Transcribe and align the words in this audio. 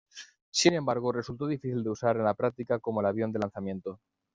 Sin 0.49 0.73
embargo, 0.73 1.11
resultó 1.11 1.45
difícil 1.45 1.83
de 1.83 1.91
usar 1.91 2.17
en 2.17 2.23
la 2.23 2.33
práctica 2.33 2.79
como 2.79 3.01
el 3.01 3.05
avión 3.05 3.31
de 3.31 3.37
lanzamiento. 3.37 3.99